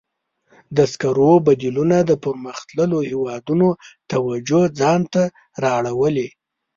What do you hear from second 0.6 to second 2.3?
د سکرو بدیلونه د